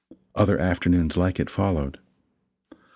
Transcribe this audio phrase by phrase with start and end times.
[0.33, 1.99] Other afternoons like it followed.